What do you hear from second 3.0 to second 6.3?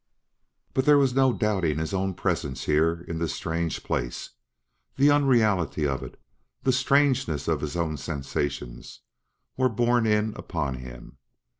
in this strange place. The unreality of it